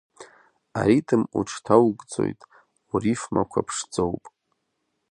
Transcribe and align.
Аритм 0.79 1.21
уҽҭаугӡоит, 1.37 2.39
урифмақәа 2.91 3.61
ԥшӡоуп. 3.67 4.23